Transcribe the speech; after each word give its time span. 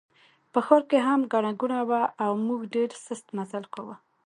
په 0.51 0.59
ښار 0.65 0.83
کې 0.89 0.97
هم 1.07 1.19
ګڼه 1.33 1.51
ګوڼه 1.59 1.81
وه 1.89 2.01
او 2.23 2.31
موږ 2.47 2.61
ډېر 2.73 2.89
سست 3.05 3.27
مزل 3.37 3.63
کاوه. 3.73 3.95